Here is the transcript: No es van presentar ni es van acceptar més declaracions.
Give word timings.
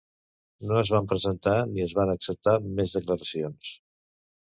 No 0.71 0.79
es 0.83 0.91
van 0.95 1.09
presentar 1.11 1.55
ni 1.75 1.85
es 1.89 1.95
van 2.01 2.17
acceptar 2.17 2.59
més 2.83 2.99
declaracions. 3.01 3.75